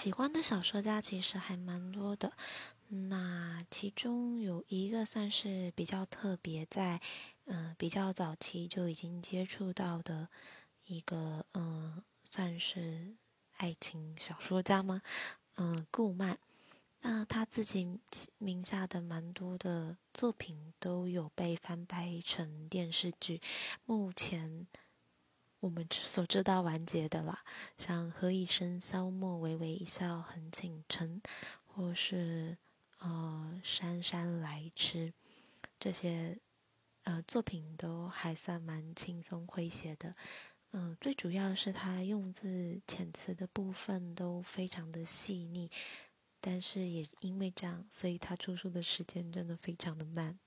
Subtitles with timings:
[0.00, 2.32] 喜欢的小说家其实还蛮多的。
[2.88, 7.02] 那其中有一个算是比较特别，在
[7.44, 10.30] 嗯比较早期就已经接触到的
[10.86, 13.14] 一个嗯，算是
[13.58, 15.02] 爱情小说家吗？
[15.56, 16.38] 嗯，顾漫。
[17.02, 18.00] 那他自己
[18.38, 23.42] 名下的蛮多的作品都有被翻拍成电视剧，
[23.84, 24.66] 目前
[25.60, 27.44] 我们所知道完结的啦，
[27.76, 31.20] 像《何以笙箫默》《微微一笑很倾城》，
[31.66, 32.56] 或是
[33.00, 35.08] 呃《姗姗来迟》
[35.78, 36.38] 这些
[37.04, 40.16] 呃作品都还算蛮轻松诙谐的，
[40.70, 45.70] 嗯，最主要是他用字遣词的部分都非常的细腻。
[46.40, 50.38] 但是也因为这样，所以他出书的时间真的非常的慢。